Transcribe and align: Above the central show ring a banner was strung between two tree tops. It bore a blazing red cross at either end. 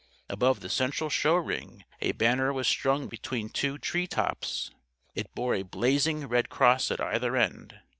Above 0.29 0.61
the 0.61 0.67
central 0.69 1.11
show 1.11 1.35
ring 1.35 1.85
a 1.99 2.11
banner 2.13 2.51
was 2.51 2.67
strung 2.67 3.07
between 3.07 3.49
two 3.49 3.77
tree 3.77 4.07
tops. 4.07 4.71
It 5.13 5.35
bore 5.35 5.53
a 5.53 5.61
blazing 5.61 6.27
red 6.27 6.49
cross 6.49 6.89
at 6.89 6.99
either 6.99 7.35
end. 7.37 7.79